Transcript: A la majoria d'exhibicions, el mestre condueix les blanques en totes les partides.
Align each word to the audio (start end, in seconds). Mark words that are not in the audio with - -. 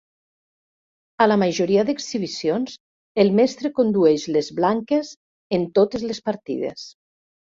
A 1.23 1.27
la 1.27 1.35
majoria 1.41 1.83
d'exhibicions, 1.89 2.77
el 3.23 3.29
mestre 3.41 3.71
condueix 3.81 4.25
les 4.37 4.51
blanques 4.61 5.13
en 5.59 5.67
totes 5.79 6.09
les 6.13 6.25
partides. 6.31 6.89